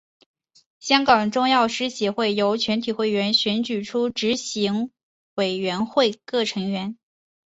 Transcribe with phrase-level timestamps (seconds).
[0.79, 4.89] 香港中药师协会由全体会员选举出执行
[5.35, 6.97] 委员会各成员。